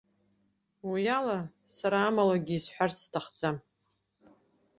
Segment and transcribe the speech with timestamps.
[0.89, 1.39] Уи ала,
[1.75, 3.57] сара амалагьы исҳәарц сҭахӡам.